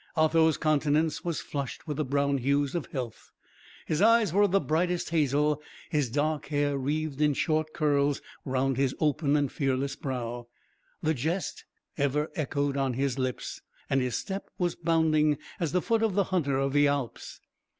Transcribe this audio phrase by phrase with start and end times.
[0.17, 3.29] Otho's countenance was flushed with the brown hues of health;
[3.85, 8.77] his eyes were of the brightest hazel: his dark hair wreathed in short curls round
[8.77, 10.47] his open and fearless brow;
[11.03, 11.65] the jest
[11.99, 13.61] ever echoed on his lips,
[13.91, 17.39] and his step was bounding as the foot of the hunter of the Alps.